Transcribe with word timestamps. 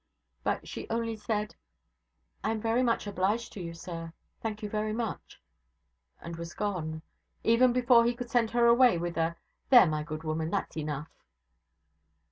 But 0.43 0.67
she 0.67 0.89
only 0.89 1.15
said: 1.15 1.53
'I 2.43 2.51
am 2.53 2.59
very 2.59 2.81
much 2.81 3.05
obliged 3.05 3.53
to 3.53 3.61
you, 3.61 3.75
sir. 3.75 4.13
Thank 4.41 4.63
you 4.63 4.67
very 4.67 4.93
much,' 4.93 5.39
and 6.19 6.37
was 6.37 6.55
gone, 6.55 7.03
even 7.43 7.71
before 7.71 8.03
he 8.05 8.15
could 8.15 8.31
send 8.31 8.49
her 8.49 8.65
away 8.65 8.97
with 8.97 9.15
a 9.15 9.35
'There, 9.69 9.85
my 9.85 10.01
good 10.01 10.23
woman, 10.23 10.49
that's 10.49 10.75
enough!' 10.75 11.11